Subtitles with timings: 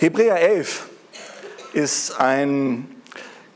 [0.00, 0.88] Hebräer 11
[1.72, 2.88] ist ein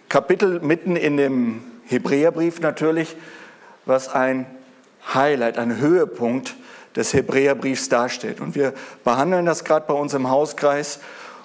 [0.08, 3.14] Kapitel mitten in dem Hebräerbrief natürlich,
[3.86, 4.46] was ein
[5.14, 6.56] Highlight, ein Höhepunkt
[6.96, 8.40] des Hebräerbriefs darstellt.
[8.40, 8.74] Und wir
[9.04, 10.98] behandeln das gerade bei uns im Hauskreis.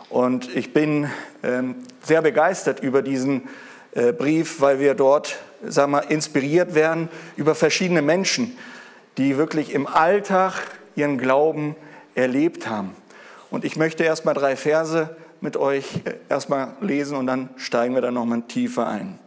[0.10, 1.04] Und ich bin
[1.44, 1.62] äh,
[2.02, 3.48] sehr begeistert über diesen
[3.92, 8.58] äh, Brief, weil wir dort sagen wir, inspiriert werden über verschiedene Menschen,
[9.20, 10.54] die wirklich im Alltag
[10.96, 11.76] ihren Glauben
[12.16, 12.96] erlebt haben.
[13.50, 18.02] Und ich möchte erstmal drei Verse mit euch äh, erstmal lesen und dann steigen wir
[18.02, 19.20] da nochmal tiefer ein.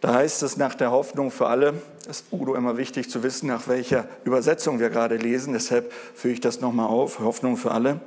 [0.00, 1.74] Da heißt es nach der Hoffnung für alle,
[2.08, 6.40] ist Udo immer wichtig zu wissen, nach welcher Übersetzung wir gerade lesen, deshalb führe ich
[6.40, 8.00] das nochmal auf, Hoffnung für alle.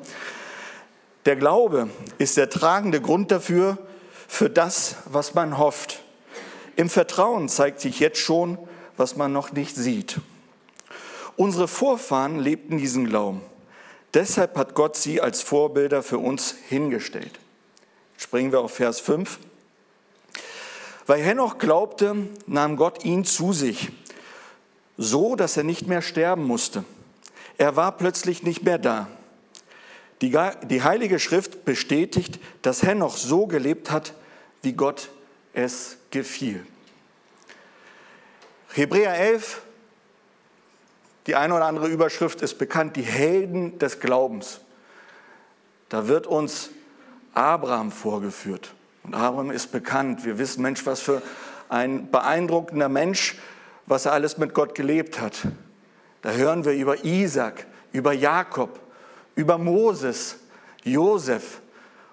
[1.25, 1.89] Der Glaube
[2.19, 3.79] ist der tragende Grund dafür,
[4.27, 6.03] für das, was man hofft.
[6.75, 8.59] Im Vertrauen zeigt sich jetzt schon,
[8.95, 10.19] was man noch nicht sieht.
[11.35, 13.41] Unsere Vorfahren lebten diesen Glauben.
[14.13, 17.39] Deshalb hat Gott sie als Vorbilder für uns hingestellt.
[18.17, 19.39] Springen wir auf Vers 5.
[21.05, 22.15] Weil Henoch glaubte,
[22.47, 23.91] nahm Gott ihn zu sich,
[24.97, 26.83] so dass er nicht mehr sterben musste.
[27.57, 29.07] Er war plötzlich nicht mehr da.
[30.21, 34.13] Die, die Heilige Schrift bestätigt, dass Henoch so gelebt hat,
[34.63, 35.09] wie Gott
[35.53, 36.65] es gefiel.
[38.73, 39.61] Hebräer 11,
[41.27, 44.61] die eine oder andere Überschrift ist bekannt, die Helden des Glaubens.
[45.89, 46.69] Da wird uns
[47.33, 48.73] Abraham vorgeführt.
[49.03, 50.25] Und Abraham ist bekannt.
[50.25, 51.21] Wir wissen, Mensch, was für
[51.69, 53.37] ein beeindruckender Mensch,
[53.85, 55.47] was er alles mit Gott gelebt hat.
[56.21, 58.79] Da hören wir über Isaac, über Jakob,
[59.35, 60.37] über Moses,
[60.83, 61.61] Josef.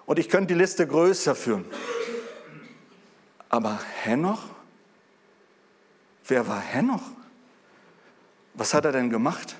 [0.05, 1.65] Und ich könnte die Liste größer führen.
[3.49, 4.43] Aber Henoch?
[6.27, 7.01] Wer war Henoch?
[8.55, 9.55] Was hat er denn gemacht?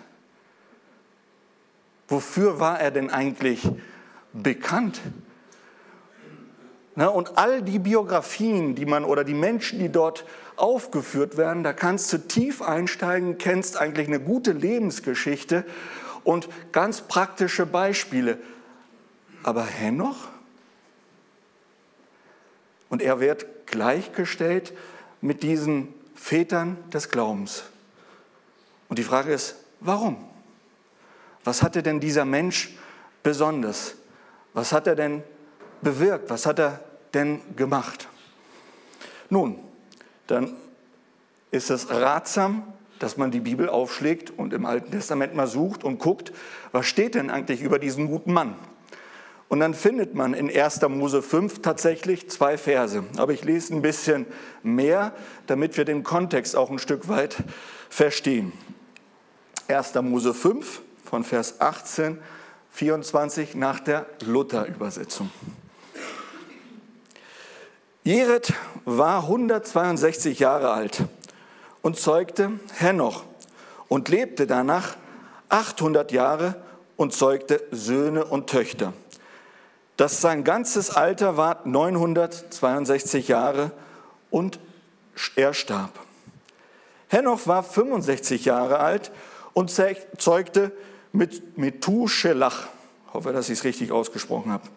[2.08, 3.68] Wofür war er denn eigentlich
[4.34, 5.02] bekannt?
[6.96, 11.74] Na, und all die Biografien, die man oder die Menschen, die dort aufgeführt werden, da
[11.74, 15.66] kannst du tief einsteigen, kennst eigentlich eine gute Lebensgeschichte
[16.24, 18.38] und ganz praktische Beispiele.
[19.44, 20.30] Aber Henoch?
[22.88, 24.74] Und er wird gleichgestellt
[25.20, 27.66] mit diesen Vätern des Glaubens.
[28.90, 30.18] Und die Frage ist, warum?
[31.44, 32.76] Was hatte denn dieser Mensch
[33.24, 33.96] besonders?
[34.54, 35.24] Was hat er denn
[35.82, 36.30] bewirkt?
[36.30, 36.80] Was hat er
[37.14, 38.08] denn gemacht?
[39.30, 39.60] Nun,
[40.28, 40.56] dann
[41.52, 42.64] ist es ratsam,
[43.00, 46.32] dass man die Bibel aufschlägt und im Alten Testament mal sucht und guckt,
[46.72, 48.56] was steht denn eigentlich über diesen guten Mann?
[49.48, 50.82] Und dann findet man in 1.
[50.90, 53.04] Mose 5 tatsächlich zwei Verse.
[53.18, 54.26] Aber ich lese ein bisschen
[54.64, 55.14] mehr,
[55.46, 57.38] damit wir den Kontext auch ein Stück weit
[57.90, 58.54] verstehen.
[59.68, 59.96] 1.
[60.02, 62.20] Mose 5 von Vers 18,
[62.72, 65.30] 24 nach der Luther-Übersetzung.
[68.04, 68.54] Jered
[68.86, 71.04] war 162 Jahre alt
[71.82, 73.24] und zeugte Henoch
[73.88, 74.96] und lebte danach
[75.50, 76.56] 800 Jahre
[76.98, 78.94] und zeugte Söhne und Töchter
[79.98, 83.72] dass sein ganzes Alter war 962 Jahre
[84.30, 84.60] und
[85.36, 85.92] er starb.
[87.08, 89.12] Henoch war 65 Jahre alt
[89.56, 90.72] und zeugte
[91.14, 92.68] mit Methuselach.
[93.08, 94.68] Ich hoffe, dass ich es richtig ausgesprochen habe.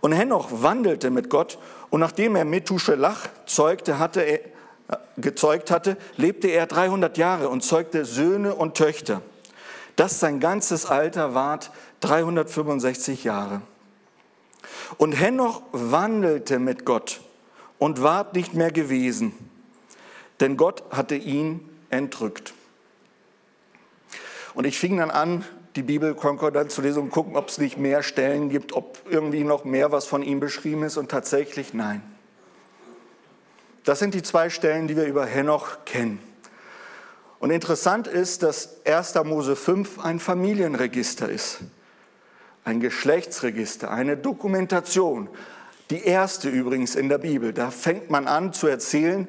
[0.00, 1.58] Und Henoch wandelte mit Gott
[1.90, 7.64] und nachdem er Methuselach zeugte, hatte er, äh, gezeugt hatte, lebte er 300 Jahre und
[7.64, 9.20] zeugte Söhne und Töchter.
[9.96, 13.62] Das sein ganzes Alter ward 365 Jahre.
[14.96, 17.20] Und Henoch wandelte mit Gott
[17.78, 19.34] und ward nicht mehr gewesen,
[20.38, 22.54] denn Gott hatte ihn entrückt.
[24.54, 25.44] Und ich fing dann an,
[25.76, 29.44] die Bibel Konkordanz zu lesen und gucken, ob es nicht mehr Stellen gibt, ob irgendwie
[29.44, 30.96] noch mehr was von ihm beschrieben ist.
[30.96, 32.02] Und tatsächlich nein.
[33.84, 36.20] Das sind die zwei Stellen, die wir über Henoch kennen.
[37.38, 39.14] Und interessant ist, dass 1.
[39.24, 41.60] Mose 5 ein Familienregister ist
[42.68, 45.28] ein Geschlechtsregister, eine Dokumentation,
[45.90, 47.54] die erste übrigens in der Bibel.
[47.54, 49.26] Da fängt man an zu erzählen,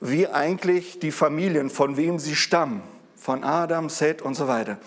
[0.00, 2.82] wie eigentlich die Familien, von wem sie stammen,
[3.22, 4.78] von Adam, Seth und so weiter.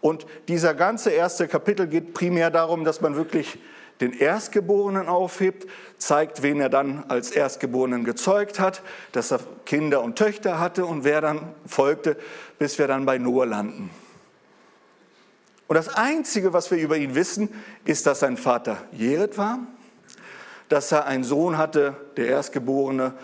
[0.00, 3.56] Und dieser ganze erste Kapitel geht primär darum, dass man wirklich
[4.00, 8.82] den Erstgeborenen aufhebt, zeigt, wen er dann als Erstgeborenen gezeugt hat,
[9.12, 12.16] dass er Kinder und Töchter hatte und wer dann folgte,
[12.58, 13.90] bis wir dann bei Noah landen.
[15.68, 17.48] Und das Einzige, was wir über ihn wissen,
[17.84, 19.60] ist, dass sein Vater Jered war,
[20.68, 23.14] dass er einen Sohn hatte, der Erstgeborene,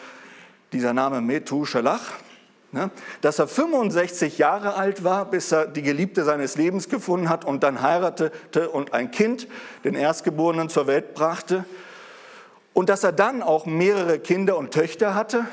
[0.70, 2.27] dieser Name Methuselah, Ne?
[3.22, 7.62] Dass er 65 Jahre alt war, bis er die Geliebte seines Lebens gefunden hat und
[7.62, 9.48] dann heiratete und ein Kind,
[9.84, 11.64] den Erstgeborenen, zur Welt brachte.
[12.74, 15.46] Und dass er dann auch mehrere Kinder und Töchter hatte.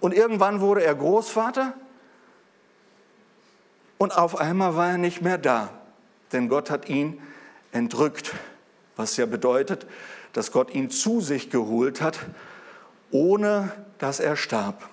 [0.00, 1.72] Und irgendwann wurde er Großvater.
[3.96, 5.70] Und auf einmal war er nicht mehr da,
[6.32, 7.20] denn Gott hat ihn
[7.72, 8.32] entrückt,
[8.96, 9.86] was ja bedeutet,
[10.32, 12.18] dass Gott ihn zu sich geholt hat,
[13.10, 14.88] ohne dass er starb.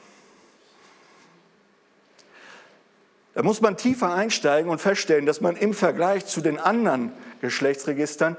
[3.38, 8.36] Da muss man tiefer einsteigen und feststellen, dass man im Vergleich zu den anderen Geschlechtsregistern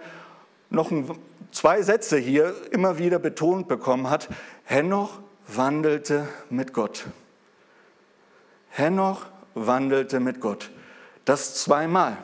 [0.71, 0.91] noch
[1.53, 4.29] zwei Sätze hier immer wieder betont bekommen hat.
[4.65, 7.05] Henoch wandelte mit Gott.
[8.71, 10.73] Henoch wandelte mit Gott.
[11.25, 12.17] Das zweimal.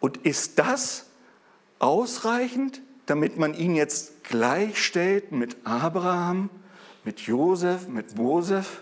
[0.00, 1.04] Und ist das
[1.78, 6.48] ausreichend, damit man ihn jetzt gleichstellt mit Abraham,
[7.04, 8.80] mit Josef, mit Mosef?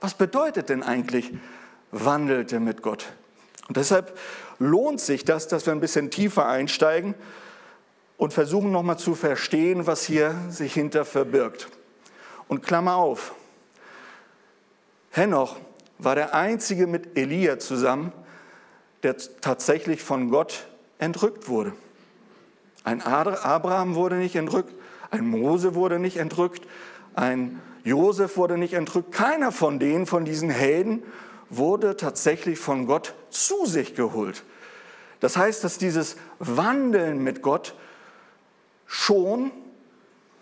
[0.00, 1.32] Was bedeutet denn eigentlich
[1.90, 3.06] wandelte mit Gott?
[3.66, 4.18] Und deshalb
[4.58, 7.14] lohnt sich das, dass wir ein bisschen tiefer einsteigen
[8.16, 11.68] und versuchen nochmal zu verstehen, was hier sich hinter verbirgt.
[12.48, 13.34] Und Klammer auf,
[15.10, 15.56] Henoch
[15.98, 18.12] war der einzige mit Elia zusammen,
[19.02, 20.66] der tatsächlich von Gott
[20.98, 21.72] entrückt wurde.
[22.84, 24.74] Ein Abraham wurde nicht entrückt,
[25.10, 26.66] ein Mose wurde nicht entrückt,
[27.14, 29.12] ein Josef wurde nicht entrückt.
[29.12, 31.02] Keiner von denen, von diesen Helden,
[31.50, 34.44] wurde tatsächlich von Gott zu sich geholt.
[35.20, 37.74] Das heißt, dass dieses Wandeln mit Gott
[38.86, 39.50] schon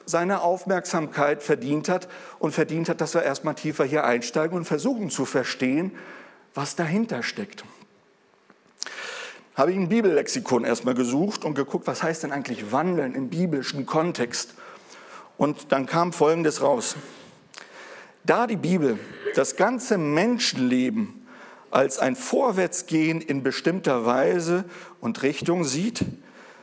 [0.04, 2.08] seine Aufmerksamkeit verdient hat
[2.38, 5.92] und verdient hat, dass wir erstmal tiefer hier einsteigen und versuchen zu verstehen,
[6.54, 7.64] was dahinter steckt.
[9.54, 13.86] Habe ich ein Bibellexikon erstmal gesucht und geguckt, was heißt denn eigentlich Wandeln im biblischen
[13.86, 14.54] Kontext?
[15.38, 16.96] Und dann kam Folgendes raus.
[18.26, 18.98] Da die Bibel
[19.36, 21.26] das ganze Menschenleben
[21.70, 24.64] als ein Vorwärtsgehen in bestimmter Weise
[25.00, 26.04] und Richtung sieht,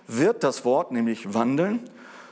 [0.07, 1.79] wird das Wort, nämlich wandeln,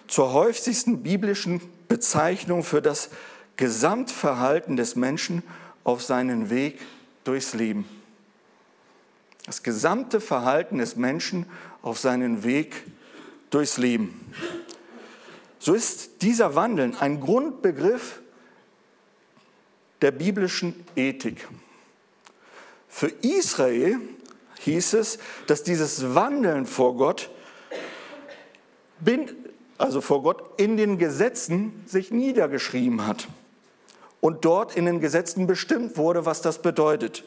[0.07, 3.09] zur häufigsten biblischen Bezeichnung für das
[3.55, 5.43] Gesamtverhalten des Menschen
[5.85, 6.81] auf seinen Weg
[7.23, 7.85] durchs Leben.
[9.45, 11.45] Das gesamte Verhalten des Menschen
[11.81, 12.83] auf seinen Weg
[13.49, 14.33] durchs Leben.
[15.57, 18.21] So ist dieser Wandeln ein Grundbegriff
[20.01, 21.47] der biblischen Ethik.
[22.87, 23.99] Für Israel
[24.59, 27.29] hieß es, dass dieses Wandeln vor Gott,
[29.77, 33.27] also vor Gott in den Gesetzen sich niedergeschrieben hat
[34.19, 37.23] und dort in den Gesetzen bestimmt wurde, was das bedeutet.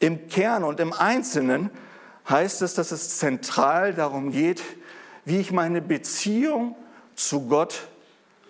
[0.00, 1.70] Im Kern und im Einzelnen
[2.28, 4.62] heißt es, dass es zentral darum geht,
[5.24, 6.74] wie ich meine Beziehung
[7.14, 7.86] zu Gott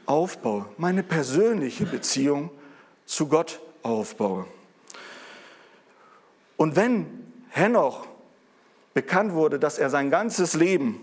[0.07, 2.51] aufbaue, meine persönliche Beziehung
[3.07, 4.47] zu Gott aufbaue.
[6.57, 7.07] Und wenn
[7.51, 8.07] Henoch
[8.95, 11.01] bekannt wurde, dass er sein ganzes Leben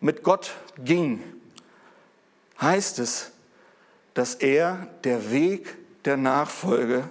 [0.00, 1.22] mit Gott ging,
[2.60, 3.32] heißt es,
[4.14, 7.08] dass er der Weg der Nachfolge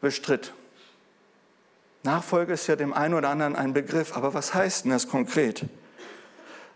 [0.00, 0.52] bestritt.
[2.02, 5.64] Nachfolge ist ja dem einen oder anderen ein Begriff, aber was heißt denn das konkret?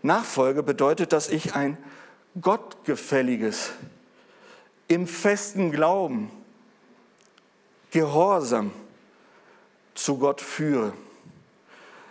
[0.02, 1.76] Nachfolge bedeutet, dass ich ein
[2.40, 3.70] gottgefälliges
[4.88, 6.30] im festen Glauben,
[7.90, 8.72] Gehorsam
[9.94, 10.92] zu Gott führe.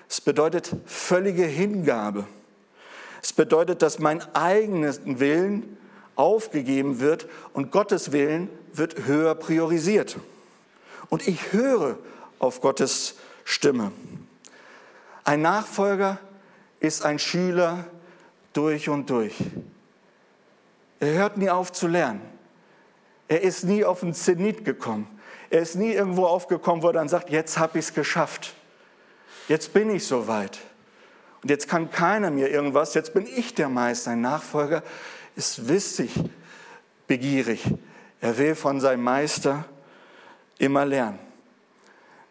[0.09, 2.25] Es bedeutet völlige Hingabe.
[3.21, 5.77] Es bedeutet, dass mein eigenes Willen
[6.15, 10.17] aufgegeben wird und Gottes Willen wird höher priorisiert.
[11.09, 11.97] Und ich höre
[12.39, 13.91] auf Gottes Stimme.
[15.23, 16.19] Ein Nachfolger
[16.79, 17.85] ist ein Schüler
[18.53, 19.35] durch und durch.
[20.99, 22.36] Er hört nie auf zu lernen.
[23.27, 25.07] Er ist nie auf den Zenit gekommen.
[25.49, 28.53] Er ist nie irgendwo aufgekommen, wo er dann sagt, jetzt habe ich es geschafft.
[29.47, 30.59] Jetzt bin ich soweit.
[31.41, 34.11] Und jetzt kann keiner mir irgendwas, jetzt bin ich der Meister.
[34.11, 34.83] Ein Nachfolger
[35.35, 36.11] ist wissig,
[37.07, 37.63] begierig.
[38.19, 39.65] Er will von seinem Meister
[40.57, 41.19] immer lernen.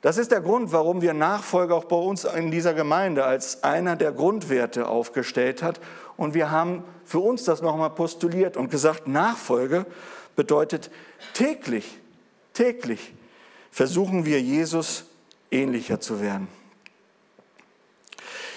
[0.03, 3.97] Das ist der Grund, warum wir Nachfolger auch bei uns in dieser Gemeinde als einer
[3.97, 5.81] der Grundwerte aufgestellt hat.
[6.17, 9.87] Und wir haben für uns das nochmal postuliert und gesagt, Nachfolge
[10.37, 10.91] bedeutet
[11.35, 11.99] täglich,
[12.53, 13.15] täglich
[13.71, 15.07] versuchen wir Jesus
[15.51, 16.49] ähnlicher zu werden.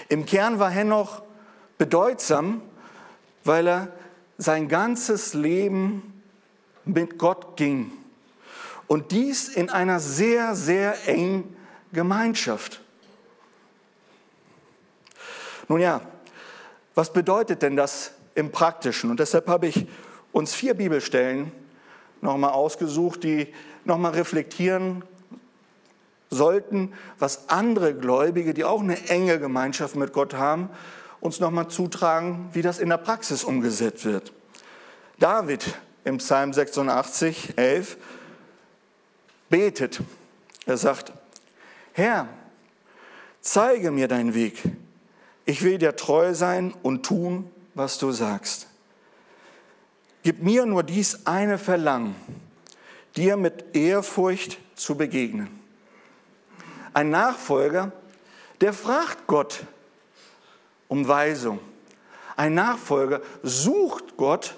[0.10, 1.22] Im Kern war Henoch
[1.78, 2.62] bedeutsam,
[3.44, 3.94] weil er
[4.38, 6.24] sein ganzes Leben
[6.86, 7.92] mit Gott ging.
[8.88, 11.56] Und dies in einer sehr, sehr engen
[11.94, 12.82] Gemeinschaft.
[15.68, 16.02] Nun ja,
[16.96, 19.12] was bedeutet denn das im Praktischen?
[19.12, 19.86] Und deshalb habe ich
[20.32, 21.52] uns vier Bibelstellen
[22.22, 23.48] nochmal ausgesucht, die
[23.86, 25.04] nochmal reflektieren
[26.30, 30.70] sollten, was andere Gläubige, die auch eine enge Gemeinschaft mit Gott haben,
[31.20, 34.32] uns nochmal zutragen, wie das in der Praxis umgesetzt wird.
[35.20, 35.74] David
[36.06, 37.98] im Psalm 86, 11
[39.50, 40.02] betet.
[40.66, 41.12] Er sagt,
[41.94, 42.30] Herr,
[43.42, 44.62] zeige mir deinen Weg.
[45.46, 48.69] Ich will dir treu sein und tun, was du sagst.
[50.24, 52.16] Gib mir nur dies eine Verlangen,
[53.16, 55.60] dir mit Ehrfurcht zu begegnen.
[56.94, 57.92] Ein Nachfolger,
[58.62, 59.64] der fragt Gott
[60.88, 61.60] um Weisung.
[62.36, 64.56] Ein Nachfolger sucht Gott,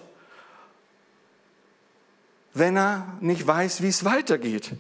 [2.54, 4.72] wenn er nicht weiß, wie es weitergeht.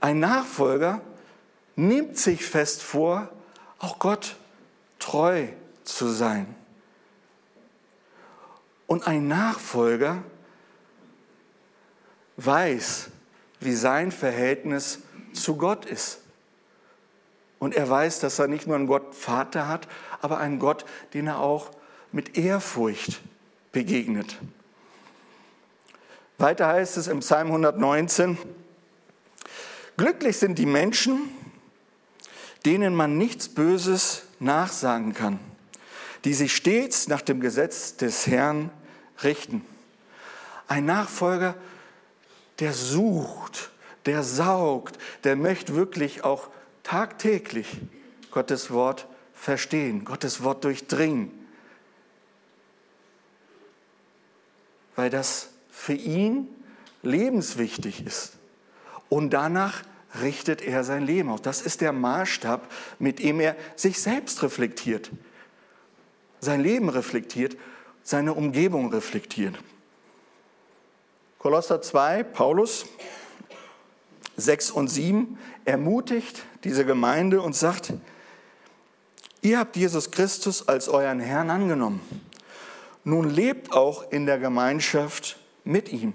[0.00, 1.00] Ein Nachfolger
[1.74, 3.28] nimmt sich fest vor,
[3.78, 4.36] auch Gott
[4.98, 5.48] treu
[5.84, 6.54] zu sein.
[8.86, 10.22] Und ein Nachfolger
[12.36, 13.08] weiß,
[13.60, 15.00] wie sein Verhältnis
[15.32, 16.20] zu Gott ist.
[17.58, 19.88] Und er weiß, dass er nicht nur einen Gott Vater hat,
[20.20, 21.70] aber einen Gott, den er auch
[22.12, 23.20] mit Ehrfurcht
[23.72, 24.38] begegnet.
[26.38, 28.36] Weiter heißt es im Psalm 119,
[29.96, 31.30] glücklich sind die Menschen,
[32.66, 35.40] denen man nichts Böses nachsagen kann,
[36.26, 38.70] die sich stets nach dem Gesetz des Herrn
[39.22, 39.64] richten.
[40.66, 41.54] Ein Nachfolger,
[42.58, 43.70] der sucht,
[44.06, 46.48] der saugt, der möchte wirklich auch
[46.82, 47.80] tagtäglich
[48.32, 51.30] Gottes Wort verstehen, Gottes Wort durchdringen,
[54.96, 56.48] weil das für ihn
[57.04, 58.32] lebenswichtig ist.
[59.08, 59.84] Und danach
[60.20, 61.40] richtet er sein Leben auf.
[61.40, 62.68] Das ist der Maßstab,
[62.98, 65.12] mit dem er sich selbst reflektiert,
[66.40, 67.56] sein Leben reflektiert,
[68.02, 69.58] seine Umgebung reflektiert.
[71.38, 72.86] Kolosser 2, Paulus
[74.36, 77.92] 6 und 7 ermutigt diese Gemeinde und sagt,
[79.42, 82.00] ihr habt Jesus Christus als euren Herrn angenommen.
[83.04, 86.14] Nun lebt auch in der Gemeinschaft mit ihm.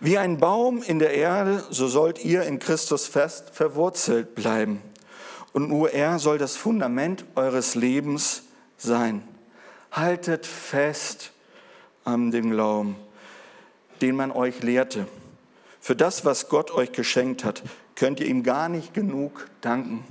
[0.00, 4.80] Wie ein Baum in der Erde, so sollt ihr in Christus fest verwurzelt bleiben.
[5.52, 8.44] Und nur er soll das Fundament eures Lebens
[8.78, 9.22] sein.
[9.92, 11.32] Haltet fest
[12.04, 12.96] an dem Glauben,
[14.00, 15.06] den man euch lehrte.
[15.80, 17.62] Für das, was Gott euch geschenkt hat,
[17.94, 20.04] könnt ihr ihm gar nicht genug danken.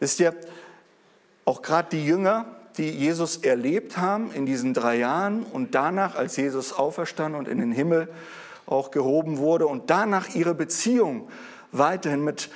[0.00, 0.34] Wisst ihr,
[1.44, 2.46] auch gerade die Jünger,
[2.76, 7.58] die Jesus erlebt haben in diesen drei Jahren und danach, als Jesus auferstand und in
[7.58, 8.08] den Himmel
[8.66, 11.28] auch gehoben wurde und danach ihre Beziehung
[11.72, 12.50] weiterhin mit,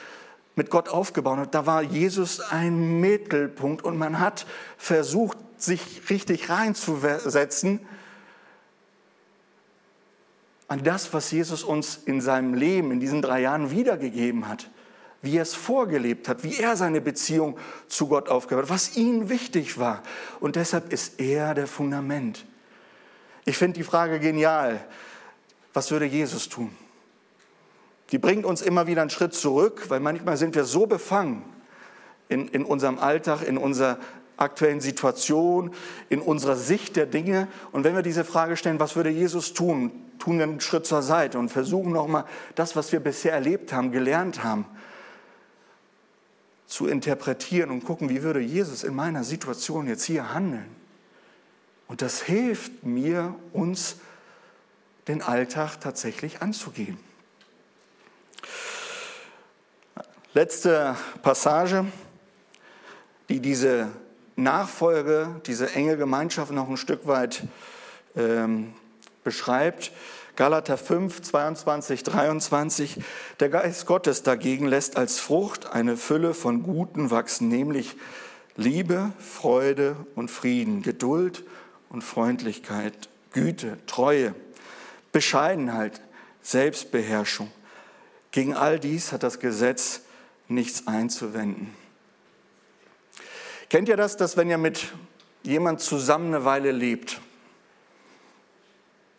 [0.59, 4.45] mit Gott aufgebaut hat, da war Jesus ein Mittelpunkt und man hat
[4.77, 7.81] versucht, sich richtig reinzusetzen
[10.69, 14.69] an das, was Jesus uns in seinem Leben, in diesen drei Jahren wiedergegeben hat,
[15.23, 19.31] wie er es vorgelebt hat, wie er seine Beziehung zu Gott aufgebaut hat, was ihm
[19.31, 20.03] wichtig war.
[20.41, 22.45] Und deshalb ist er der Fundament.
[23.47, 24.85] Ich finde die Frage genial.
[25.73, 26.71] Was würde Jesus tun?
[28.11, 31.45] Die bringt uns immer wieder einen Schritt zurück, weil manchmal sind wir so befangen
[32.29, 33.99] in, in unserem Alltag, in unserer
[34.39, 35.73] aktuellen Situation,
[36.09, 37.49] in unserer Sicht der Dinge.
[37.73, 41.03] Und wenn wir diese Frage stellen, was würde Jesus tun, tun wir einen Schritt zur
[41.03, 42.25] Seite und versuchen nochmal
[42.55, 44.65] das, was wir bisher erlebt haben, gelernt haben,
[46.67, 50.67] zu interpretieren und gucken, wie würde Jesus in meiner Situation jetzt hier handeln.
[51.89, 53.97] Und das hilft mir, uns
[55.09, 56.99] den Alltag tatsächlich anzugehen.
[60.35, 61.87] Letzte Passage,
[63.31, 63.89] die diese
[64.37, 67.45] Nachfolge, diese enge Gemeinschaft noch ein Stück weit
[68.15, 68.75] ähm,
[69.25, 69.91] beschreibt.
[70.37, 73.01] Galater 5, 22, 23.
[73.41, 77.97] Der Geist Gottes dagegen lässt als Frucht eine Fülle von Guten wachsen, nämlich
[78.55, 81.43] Liebe, Freude und Frieden, Geduld
[81.89, 84.35] und Freundlichkeit, Güte, Treue,
[85.11, 86.03] Bescheidenheit,
[86.43, 87.51] Selbstbeherrschung.
[88.31, 90.03] Gegen all dies hat das Gesetz
[90.49, 91.75] nichts einzuwenden.
[93.69, 94.93] Kennt ihr das, dass wenn ihr mit
[95.43, 97.21] jemand zusammen eine Weile lebt,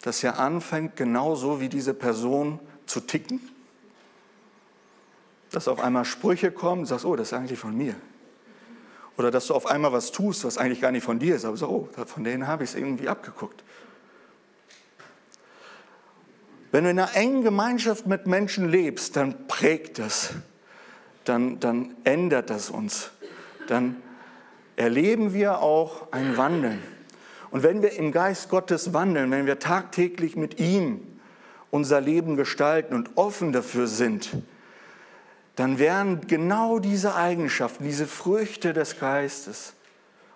[0.02, 3.40] dass ihr anfängt, genauso wie diese Person zu ticken?
[5.52, 7.96] Dass auf einmal Sprüche kommen, du sagst, oh, das ist eigentlich von mir.
[9.18, 11.58] Oder dass du auf einmal was tust, was eigentlich gar nicht von dir ist, aber
[11.58, 13.64] so, oh, von denen habe ich es irgendwie abgeguckt.
[16.72, 20.34] Wenn du in einer engen Gemeinschaft mit Menschen lebst, dann prägt das,
[21.26, 23.12] dann, dann ändert das uns,
[23.68, 23.98] dann
[24.76, 26.82] erleben wir auch ein Wandeln.
[27.52, 31.02] Und wenn wir im Geist Gottes wandeln, wenn wir tagtäglich mit ihm
[31.72, 34.30] unser Leben gestalten und offen dafür sind,
[35.56, 39.74] dann werden genau diese Eigenschaften, diese Früchte des Geistes,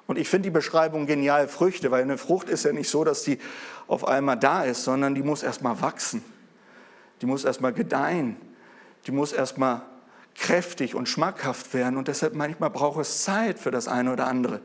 [0.06, 3.24] und ich finde die Beschreibung genial, Früchte, weil eine Frucht ist ja nicht so, dass
[3.24, 3.40] die
[3.88, 6.24] auf einmal da ist, sondern die muss erstmal wachsen,
[7.22, 8.36] die muss erstmal gedeihen,
[9.08, 9.82] die muss erstmal
[10.36, 14.62] kräftig und schmackhaft werden und deshalb manchmal braucht es Zeit für das eine oder andere.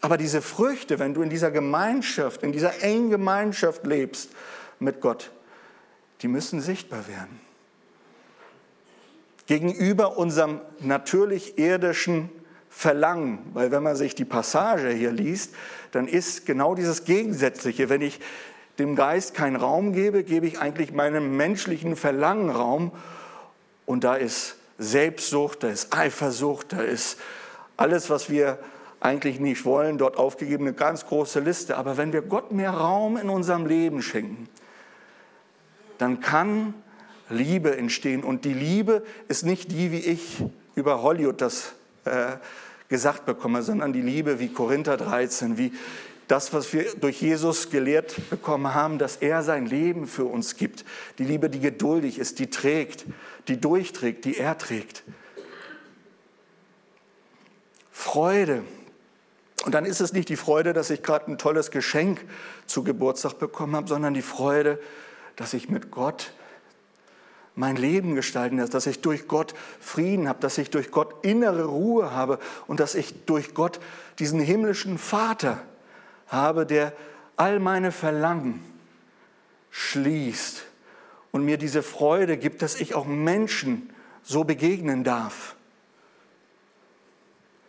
[0.00, 4.30] Aber diese Früchte, wenn du in dieser Gemeinschaft, in dieser engen Gemeinschaft lebst
[4.78, 5.30] mit Gott,
[6.20, 7.40] die müssen sichtbar werden.
[9.46, 12.30] Gegenüber unserem natürlich irdischen
[12.70, 15.54] Verlangen, weil wenn man sich die Passage hier liest,
[15.92, 17.88] dann ist genau dieses Gegensätzliche.
[17.88, 18.20] Wenn ich
[18.78, 22.92] dem Geist keinen Raum gebe, gebe ich eigentlich meinem menschlichen Verlangen Raum
[23.86, 27.18] und da ist Selbstsucht, da ist Eifersucht, da ist
[27.76, 28.58] alles, was wir
[29.00, 31.76] eigentlich nicht wollen, dort aufgegeben, eine ganz große Liste.
[31.76, 34.48] Aber wenn wir Gott mehr Raum in unserem Leben schenken,
[35.98, 36.74] dann kann
[37.28, 38.24] Liebe entstehen.
[38.24, 40.42] Und die Liebe ist nicht die, wie ich
[40.74, 41.72] über Hollywood das
[42.04, 42.36] äh,
[42.88, 45.72] gesagt bekomme, sondern die Liebe wie Korinther 13, wie
[46.28, 50.84] das, was wir durch Jesus gelehrt bekommen haben, dass er sein Leben für uns gibt.
[51.18, 53.04] Die Liebe, die geduldig ist, die trägt,
[53.48, 55.02] die durchträgt, die er trägt.
[57.90, 58.64] Freude.
[59.64, 62.24] Und dann ist es nicht die Freude, dass ich gerade ein tolles Geschenk
[62.66, 64.78] zu Geburtstag bekommen habe, sondern die Freude,
[65.36, 66.32] dass ich mit Gott
[67.54, 71.64] mein Leben gestalten lässt, dass ich durch Gott Frieden habe, dass ich durch Gott innere
[71.64, 73.80] Ruhe habe und dass ich durch Gott
[74.18, 75.62] diesen himmlischen Vater
[76.26, 76.92] habe, der
[77.36, 78.62] all meine Verlangen
[79.70, 80.64] schließt
[81.34, 83.90] und mir diese Freude gibt, dass ich auch Menschen
[84.22, 85.56] so begegnen darf.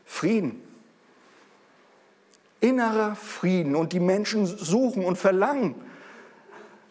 [0.05, 0.61] Frieden.
[2.59, 3.75] Innerer Frieden.
[3.75, 5.73] Und die Menschen suchen und verlangen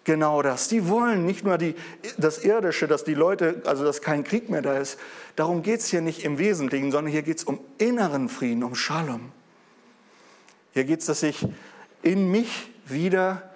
[0.02, 0.66] genau das.
[0.66, 1.76] Die wollen nicht nur die,
[2.18, 4.98] das Irdische, dass die Leute, also dass kein Krieg mehr da ist.
[5.36, 8.74] Darum geht es hier nicht im Wesentlichen, sondern hier geht es um inneren Frieden, um
[8.74, 9.30] Shalom.
[10.72, 11.46] Hier geht es, dass ich
[12.02, 13.53] in mich wieder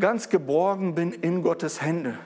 [0.00, 2.18] ganz geborgen bin in Gottes Hände.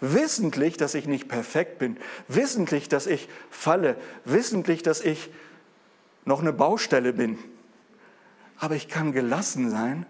[0.00, 1.96] Wissentlich, dass ich nicht perfekt bin,
[2.28, 5.30] wissentlich, dass ich falle, wissentlich, dass ich
[6.24, 7.38] noch eine Baustelle bin.
[8.58, 10.06] Aber ich kann gelassen sein,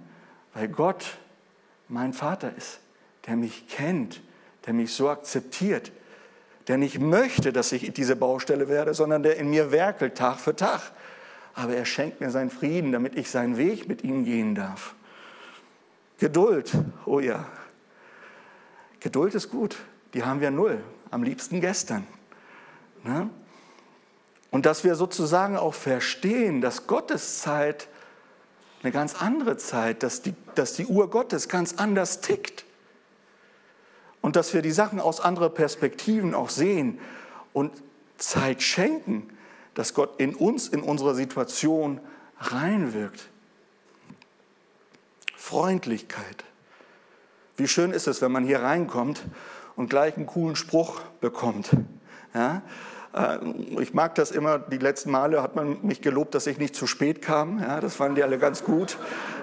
[0.53, 1.19] weil Gott
[1.89, 2.81] mein Vater ist,
[3.27, 4.23] der mich kennt,
[4.67, 5.93] der mich so akzeptiert,
[6.69, 10.57] der nicht möchte, dass ich diese Baustelle werde, sondern der in mir werkelt Tag für
[10.57, 10.81] Tag.
[11.53, 14.95] Aber er schenkt mir seinen Frieden, damit ich seinen Weg mit ihm gehen darf.
[16.19, 16.73] Geduld,
[17.07, 17.47] oh ja.
[19.01, 19.77] Geduld ist gut,
[20.15, 22.07] die haben wir null, am liebsten gestern.
[23.03, 23.29] Ne?
[24.51, 27.89] Und dass wir sozusagen auch verstehen, dass Gottes Zeit
[28.83, 32.65] eine ganz andere Zeit, dass die, dass die Uhr Gottes ganz anders tickt.
[34.21, 36.99] Und dass wir die Sachen aus anderen Perspektiven auch sehen
[37.53, 37.73] und
[38.17, 39.29] Zeit schenken,
[39.75, 42.01] dass Gott in uns, in unserer Situation
[42.39, 43.29] reinwirkt.
[45.45, 46.43] Freundlichkeit.
[47.59, 49.23] Wie schön ist es, wenn man hier reinkommt
[49.77, 51.69] und gleich einen coolen Spruch bekommt.
[52.33, 52.63] Ja?
[53.13, 53.41] Äh,
[53.79, 56.87] ich mag das immer, die letzten Male hat man mich gelobt, dass ich nicht zu
[56.87, 57.59] spät kam.
[57.59, 58.97] Ja, das fanden die alle ganz gut.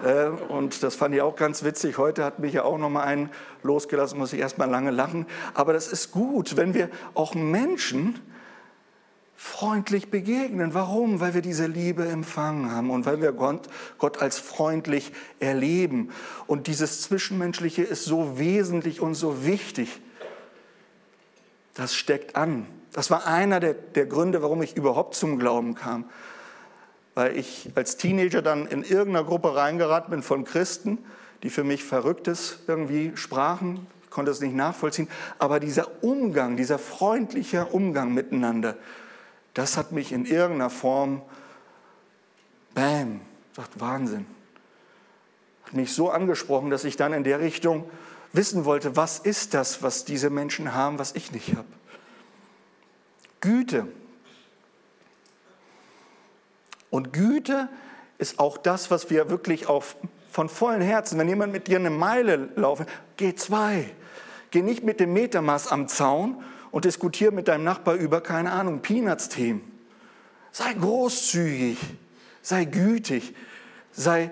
[0.04, 2.00] Äh, und das fand ich auch ganz witzig.
[2.00, 3.30] Heute hat mich ja auch noch mal einen
[3.62, 5.28] losgelassen, muss ich erst mal lange lachen.
[5.54, 8.20] Aber das ist gut, wenn wir auch Menschen
[9.42, 10.76] freundlich begegnen.
[10.76, 11.20] Warum?
[11.20, 16.12] Weil wir diese Liebe empfangen haben und weil wir Gott, Gott als freundlich erleben.
[16.46, 20.00] Und dieses Zwischenmenschliche ist so wesentlich und so wichtig.
[21.74, 22.68] Das steckt an.
[22.94, 26.06] Das war einer der, der Gründe, warum ich überhaupt zum Glauben kam.
[27.16, 31.00] Weil ich als Teenager dann in irgendeiner Gruppe reingeraten bin von Christen,
[31.42, 33.88] die für mich Verrücktes irgendwie sprachen.
[34.04, 35.08] Ich konnte es nicht nachvollziehen.
[35.40, 38.78] Aber dieser Umgang, dieser freundliche Umgang miteinander,
[39.54, 41.22] das hat mich in irgendeiner Form,
[42.74, 43.22] bam,
[43.56, 44.26] sagt Wahnsinn.
[45.66, 47.90] Hat mich so angesprochen, dass ich dann in der Richtung
[48.34, 51.68] wissen wollte, was ist das, was diese Menschen haben, was ich nicht habe.
[53.42, 53.88] Güte.
[56.90, 57.68] Und Güte
[58.18, 59.96] ist auch das, was wir wirklich auf,
[60.30, 62.86] von vollen Herzen, wenn jemand mit dir eine Meile laufen,
[63.18, 63.90] geh zwei.
[64.52, 68.82] Geh nicht mit dem Metermaß am Zaun und diskutiere mit deinem Nachbar über, keine Ahnung,
[68.82, 69.62] Peanuts-Themen.
[70.52, 71.78] Sei großzügig,
[72.42, 73.36] sei gütig,
[73.92, 74.32] sei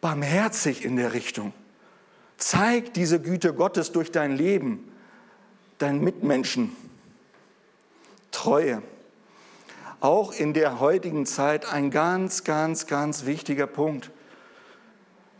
[0.00, 1.52] barmherzig in der Richtung.
[2.36, 4.90] Zeig diese Güte Gottes durch dein Leben,
[5.78, 6.76] deinen Mitmenschen.
[8.30, 8.82] Treue.
[10.00, 14.10] auch in der heutigen Zeit ein ganz, ganz, ganz wichtiger Punkt.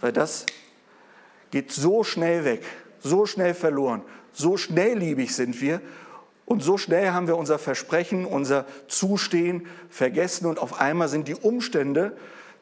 [0.01, 0.47] Weil das
[1.51, 2.65] geht so schnell weg,
[3.01, 4.03] so schnell verloren,
[4.39, 5.81] so schnellliebig sind wir
[6.47, 11.35] und so schnell haben wir unser Versprechen, unser Zustehen vergessen und auf einmal sind die
[11.35, 12.17] Umstände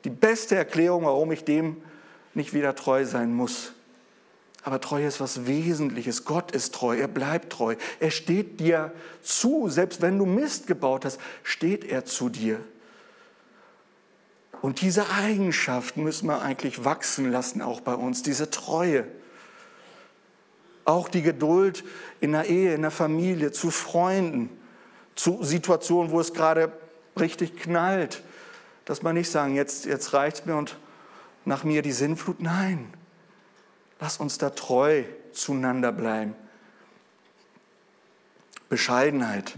[0.05, 1.77] die beste Erklärung, warum ich dem
[2.35, 3.73] nicht wieder treu sein muss.
[4.63, 6.25] Aber Treue ist was Wesentliches.
[6.25, 7.77] Gott ist treu, er bleibt treu.
[8.01, 9.69] Er steht dir zu.
[9.69, 12.59] Selbst wenn du Mist gebaut hast, steht er zu dir.
[14.63, 19.07] Und diese Eigenschaft müssen wir eigentlich wachsen lassen, auch bei uns, diese Treue.
[20.87, 21.85] Auch die Geduld
[22.21, 24.49] in der Ehe, in der Familie, zu Freunden,
[25.15, 26.73] zu Situationen, wo es gerade
[27.21, 28.23] richtig knallt.
[28.87, 30.79] Dass man nicht sagen, jetzt, jetzt reicht es mir und
[31.45, 32.41] nach mir die Sinnflut.
[32.41, 32.93] Nein,
[34.01, 36.35] Lass uns da treu zueinander bleiben.
[38.69, 39.55] Bescheidenheit.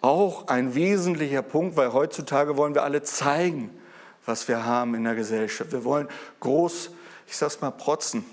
[0.00, 3.70] Auch ein wesentlicher Punkt, weil heutzutage wollen wir alle zeigen,
[4.24, 5.72] was wir haben in der Gesellschaft.
[5.72, 6.08] Wir wollen
[6.40, 6.90] groß,
[7.26, 8.24] ich sag's mal, protzen.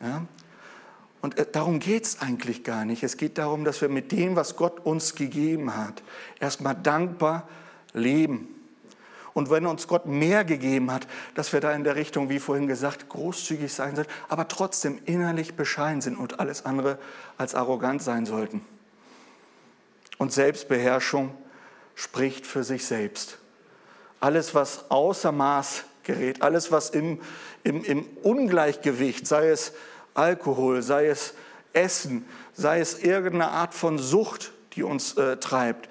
[0.00, 0.22] Ja?
[1.20, 3.02] Und äh, darum geht es eigentlich gar nicht.
[3.02, 6.02] Es geht darum, dass wir mit dem, was Gott uns gegeben hat,
[6.40, 7.48] erstmal dankbar
[7.92, 8.48] leben.
[9.36, 12.66] Und wenn uns Gott mehr gegeben hat, dass wir da in der Richtung, wie vorhin
[12.66, 16.98] gesagt, großzügig sein sollten, aber trotzdem innerlich bescheiden sind und alles andere
[17.36, 18.64] als arrogant sein sollten.
[20.16, 21.34] Und Selbstbeherrschung
[21.94, 23.36] spricht für sich selbst.
[24.20, 27.20] Alles, was außer Maß gerät, alles, was im,
[27.62, 29.72] im, im Ungleichgewicht, sei es
[30.16, 31.34] Alkohol, sei es
[31.72, 32.24] Essen,
[32.54, 35.88] sei es irgendeine Art von Sucht, die uns äh, treibt,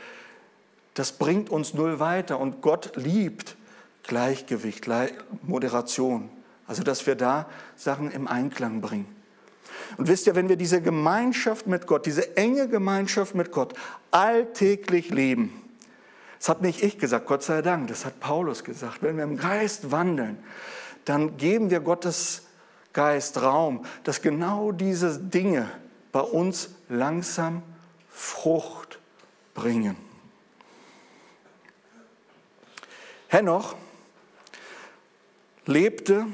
[0.96, 2.40] das bringt uns null weiter.
[2.40, 3.56] Und Gott liebt
[4.04, 4.88] Gleichgewicht,
[5.44, 6.30] Moderation.
[6.68, 9.14] Also, dass wir da Sachen im Einklang bringen.
[9.98, 13.74] Und wisst ihr, wenn wir diese Gemeinschaft mit Gott, diese enge Gemeinschaft mit Gott
[14.12, 15.62] alltäglich leben,
[16.40, 19.38] das hat nicht ich gesagt, Gott sei Dank, das hat Paulus gesagt, wenn wir im
[19.38, 20.38] Geist wandeln,
[21.06, 22.44] dann geben wir Gottes
[22.96, 25.70] Geist Raum, dass genau diese Dinge
[26.14, 27.62] bei uns langsam
[28.10, 29.00] Frucht
[29.54, 29.98] bringen.
[33.28, 33.76] Henoch
[35.66, 36.26] lebte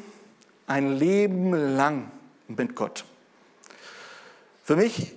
[0.68, 2.12] ein Leben lang
[2.48, 3.06] mit Gott.
[4.64, 5.16] Für mich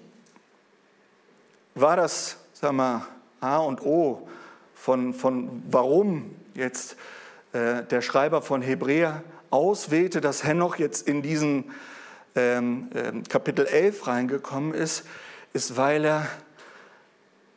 [1.74, 3.06] war das, sag mal,
[3.40, 4.26] A und O
[4.74, 6.96] von, von warum jetzt
[7.52, 9.22] äh, der Schreiber von Hebräer
[9.54, 11.70] auswählte, dass Henoch jetzt in diesen
[12.34, 15.04] ähm, äh, Kapitel 11 reingekommen ist,
[15.52, 16.26] ist, weil er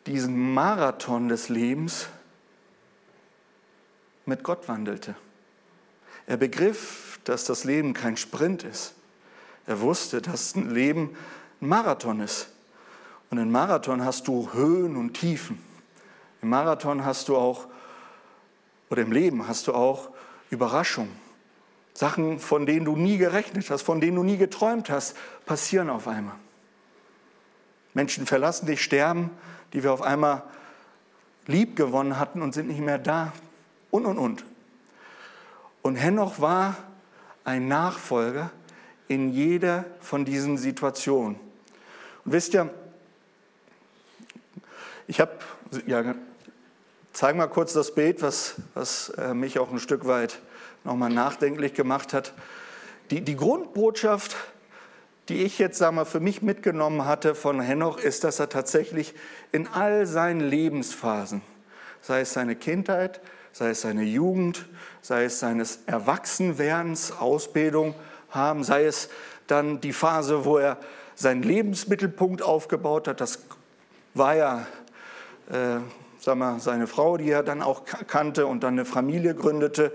[0.05, 2.07] diesen Marathon des Lebens
[4.25, 5.15] mit Gott wandelte.
[6.27, 8.93] Er begriff, dass das Leben kein Sprint ist.
[9.65, 11.17] Er wusste, dass ein Leben
[11.61, 12.49] ein Marathon ist.
[13.31, 15.61] Und im Marathon hast du Höhen und Tiefen.
[16.43, 17.67] Im Marathon hast du auch,
[18.91, 20.09] oder im Leben hast du auch
[20.51, 21.26] Überraschungen.
[21.97, 25.15] Sachen, von denen du nie gerechnet hast, von denen du nie geträumt hast,
[25.47, 26.35] passieren auf einmal.
[27.95, 29.31] Menschen verlassen dich, sterben,
[29.73, 30.43] die wir auf einmal
[31.47, 33.33] lieb gewonnen hatten und sind nicht mehr da
[33.89, 34.45] und, und, und.
[35.81, 36.77] Und Henoch war
[37.43, 38.51] ein Nachfolger
[39.07, 41.39] in jeder von diesen Situationen.
[42.25, 42.71] Und wisst ihr,
[45.07, 45.31] ich habe,
[45.87, 46.13] ja,
[47.11, 50.39] zeig mal kurz das Bild, was, was äh, mich auch ein Stück weit
[50.83, 52.33] nochmal nachdenklich gemacht hat.
[53.11, 54.35] Die, die Grundbotschaft,
[55.29, 59.13] die ich jetzt sag mal, für mich mitgenommen hatte von Henoch, ist, dass er tatsächlich
[59.51, 61.41] in all seinen Lebensphasen,
[62.01, 64.67] sei es seine Kindheit, sei es seine Jugend,
[65.01, 67.95] sei es seines Erwachsenwerdens, Ausbildung
[68.29, 69.09] haben, sei es
[69.47, 70.77] dann die Phase, wo er
[71.15, 73.21] seinen Lebensmittelpunkt aufgebaut hat.
[73.21, 73.39] Das
[74.13, 74.67] war ja,
[75.49, 75.79] äh,
[76.19, 79.91] sag mal, seine Frau, die er dann auch kannte und dann eine Familie gründete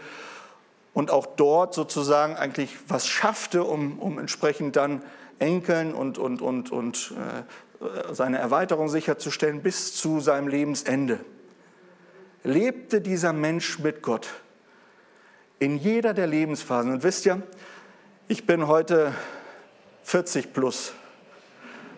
[0.95, 5.03] und auch dort sozusagen eigentlich was schaffte, um, um entsprechend dann
[5.39, 7.15] Enkeln und, und, und, und
[7.81, 11.19] äh, seine Erweiterung sicherzustellen bis zu seinem Lebensende
[12.45, 14.29] lebte dieser Mensch mit Gott
[15.59, 16.93] in jeder der Lebensphasen.
[16.93, 17.41] Und wisst ihr,
[18.29, 19.15] ich bin heute
[20.03, 20.93] 40 plus,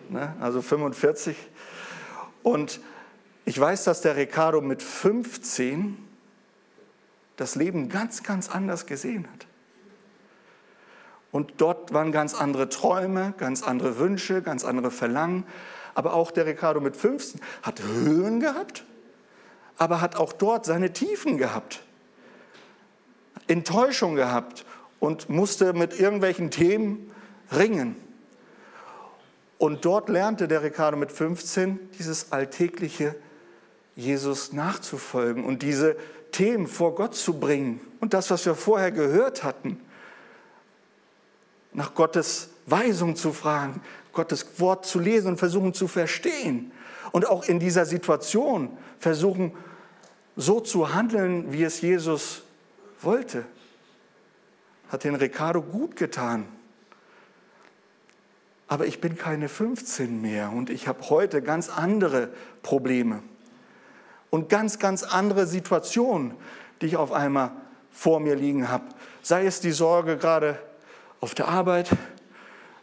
[0.09, 0.35] ne?
[0.39, 1.35] also 45.
[2.43, 2.79] Und
[3.45, 5.97] ich weiß, dass der Ricardo mit 15
[7.37, 9.47] das Leben ganz, ganz anders gesehen hat.
[11.31, 15.45] Und dort waren ganz andere Träume, ganz andere Wünsche, ganz andere Verlangen.
[15.93, 18.85] Aber auch der Ricardo mit 15 hat Höhen gehabt
[19.77, 21.81] aber hat auch dort seine Tiefen gehabt,
[23.47, 24.65] Enttäuschung gehabt
[24.99, 27.11] und musste mit irgendwelchen Themen
[27.51, 27.95] ringen.
[29.57, 33.15] Und dort lernte der Ricardo mit 15 dieses alltägliche
[33.95, 35.95] Jesus nachzufolgen und diese
[36.35, 39.79] Themen vor Gott zu bringen und das, was wir vorher gehört hatten,
[41.71, 46.73] nach Gottes Weisung zu fragen, Gottes Wort zu lesen und versuchen zu verstehen
[47.13, 49.53] und auch in dieser Situation versuchen,
[50.35, 52.43] so zu handeln, wie es Jesus
[53.01, 53.45] wollte.
[54.89, 56.47] Hat den Ricardo gut getan.
[58.67, 62.29] Aber ich bin keine 15 mehr und ich habe heute ganz andere
[62.61, 63.23] Probleme
[64.29, 66.33] und ganz, ganz andere Situationen,
[66.81, 67.51] die ich auf einmal
[67.91, 68.85] vor mir liegen habe.
[69.21, 70.59] Sei es die Sorge gerade
[71.21, 71.89] auf der Arbeit,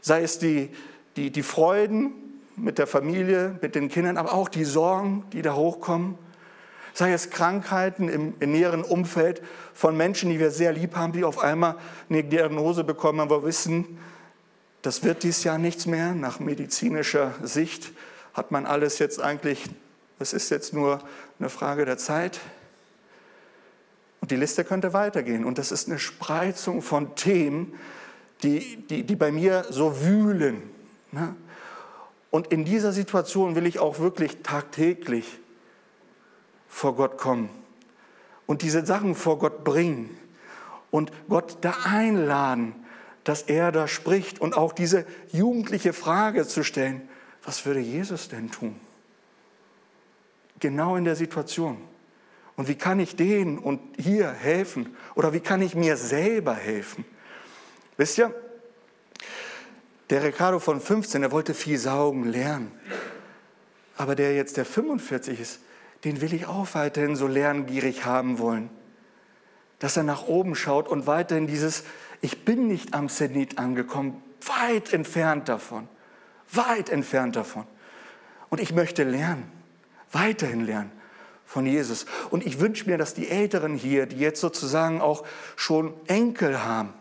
[0.00, 0.70] sei es die,
[1.16, 2.12] die, die Freuden
[2.56, 6.16] mit der Familie, mit den Kindern, aber auch die Sorgen, die da hochkommen.
[6.94, 11.24] Sei es Krankheiten im, im näheren Umfeld von Menschen, die wir sehr lieb haben, die
[11.24, 11.76] auf einmal
[12.10, 13.98] eine Diagnose bekommen, aber wissen,
[14.82, 16.12] das wird dies Jahr nichts mehr.
[16.12, 17.92] Nach medizinischer Sicht
[18.34, 19.64] hat man alles jetzt eigentlich,
[20.18, 20.98] es ist jetzt nur
[21.42, 22.40] eine Frage der Zeit.
[24.20, 25.44] Und die Liste könnte weitergehen.
[25.44, 27.74] Und das ist eine Spreizung von Themen,
[28.44, 30.62] die, die, die bei mir so wühlen.
[31.10, 31.34] Ne?
[32.30, 35.40] Und in dieser Situation will ich auch wirklich tagtäglich
[36.68, 37.50] vor Gott kommen
[38.46, 40.16] und diese Sachen vor Gott bringen
[40.90, 42.74] und Gott da einladen,
[43.24, 47.06] dass er da spricht und auch diese jugendliche Frage zu stellen,
[47.44, 48.80] was würde Jesus denn tun?
[50.62, 51.76] Genau in der Situation.
[52.54, 54.94] Und wie kann ich denen und hier helfen?
[55.16, 57.04] Oder wie kann ich mir selber helfen?
[57.96, 58.32] Wisst ihr,
[60.08, 62.70] der Ricardo von 15, der wollte viel saugen lernen.
[63.96, 65.60] Aber der jetzt, der 45 ist,
[66.04, 68.70] den will ich auch weiterhin so lerngierig haben wollen.
[69.80, 71.82] Dass er nach oben schaut und weiterhin dieses,
[72.20, 75.88] ich bin nicht am Zenit angekommen, weit entfernt davon,
[76.52, 77.66] weit entfernt davon.
[78.48, 79.61] Und ich möchte lernen,
[80.12, 80.92] weiterhin lernen
[81.44, 82.06] von Jesus.
[82.30, 85.24] Und ich wünsche mir, dass die Älteren hier, die jetzt sozusagen auch
[85.56, 86.94] schon Enkel haben,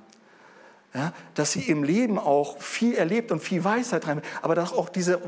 [0.94, 4.90] ja, dass sie im Leben auch viel erlebt und viel Weisheit rein, aber dass auch
[4.90, 5.22] diese,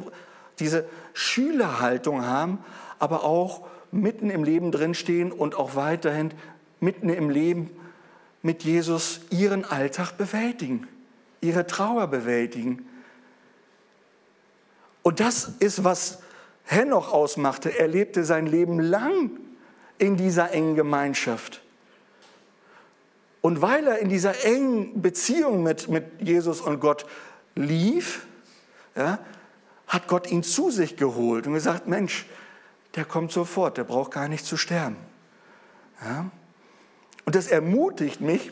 [0.59, 2.59] diese Schülerhaltung haben,
[2.99, 6.33] aber auch mitten im Leben drinstehen und auch weiterhin
[6.81, 7.69] mitten im Leben
[8.41, 10.87] mit Jesus ihren Alltag bewältigen,
[11.39, 12.85] ihre Trauer bewältigen.
[15.01, 16.19] Und das ist, was
[16.63, 17.77] Henoch ausmachte.
[17.77, 19.31] Er lebte sein Leben lang
[19.97, 21.61] in dieser engen Gemeinschaft.
[23.41, 27.05] Und weil er in dieser engen Beziehung mit, mit Jesus und Gott
[27.55, 28.25] lief,
[28.95, 29.19] ja,
[29.87, 32.25] hat Gott ihn zu sich geholt und gesagt, Mensch,
[32.95, 34.95] der kommt sofort, der braucht gar nicht zu sterben.
[36.03, 36.31] Ja?
[37.25, 38.51] Und das ermutigt mich,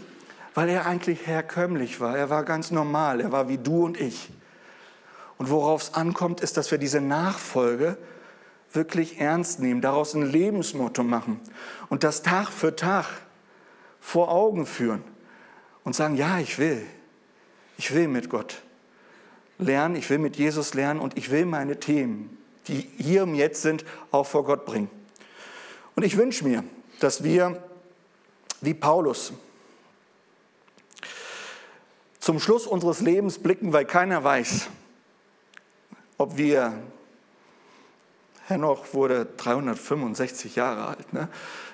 [0.53, 2.17] weil er eigentlich herkömmlich war.
[2.17, 4.29] Er war ganz normal, er war wie du und ich.
[5.41, 7.97] Und worauf es ankommt, ist, dass wir diese Nachfolge
[8.73, 11.39] wirklich ernst nehmen, daraus ein Lebensmotto machen
[11.89, 13.07] und das Tag für Tag
[13.99, 15.03] vor Augen führen
[15.83, 16.85] und sagen, ja, ich will,
[17.79, 18.61] ich will mit Gott
[19.57, 23.63] lernen, ich will mit Jesus lernen und ich will meine Themen, die hier und jetzt
[23.63, 24.91] sind, auch vor Gott bringen.
[25.95, 26.63] Und ich wünsche mir,
[26.99, 27.63] dass wir
[28.61, 29.33] wie Paulus
[32.19, 34.69] zum Schluss unseres Lebens blicken, weil keiner weiß,
[36.21, 36.71] ob wir,
[38.47, 41.27] Henoch wurde 365 Jahre alt, ne?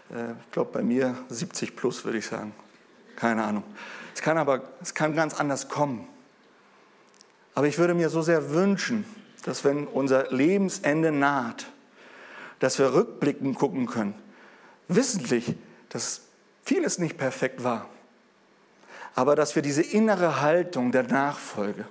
[0.10, 2.54] Äh, ich glaube bei mir 70 plus, würde ich sagen.
[3.18, 3.64] Keine Ahnung.
[4.16, 6.08] Es kann aber, es kann ganz anders kommen.
[7.56, 9.04] Aber ich würde mir so sehr wünschen,
[9.44, 11.66] dass wenn unser Lebensende naht,
[12.60, 14.16] dass wir rückblickend gucken können,
[14.88, 15.56] wissentlich,
[15.90, 16.22] dass
[16.64, 17.90] vieles nicht perfekt war,
[19.14, 21.86] aber dass wir diese innere Haltung der Nachfolge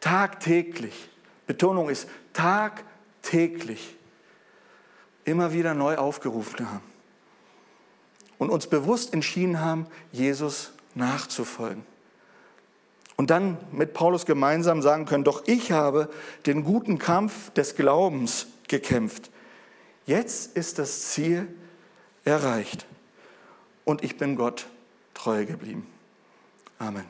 [0.00, 1.08] tagtäglich,
[1.50, 3.96] Betonung ist tagtäglich,
[5.24, 6.84] immer wieder neu aufgerufen haben
[8.38, 11.84] und uns bewusst entschieden haben, Jesus nachzufolgen.
[13.16, 16.08] Und dann mit Paulus gemeinsam sagen können, doch ich habe
[16.46, 19.32] den guten Kampf des Glaubens gekämpft.
[20.06, 21.48] Jetzt ist das Ziel
[22.24, 22.86] erreicht
[23.84, 24.68] und ich bin Gott
[25.14, 25.84] treu geblieben.
[26.78, 27.06] Amen.